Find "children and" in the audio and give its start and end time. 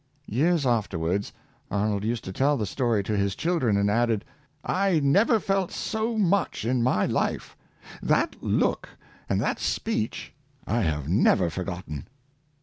3.35-3.87